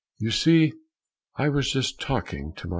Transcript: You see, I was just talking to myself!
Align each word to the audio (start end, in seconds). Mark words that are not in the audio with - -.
You 0.17 0.31
see, 0.31 0.73
I 1.35 1.49
was 1.49 1.71
just 1.73 2.01
talking 2.01 2.53
to 2.53 2.65
myself! 2.65 2.69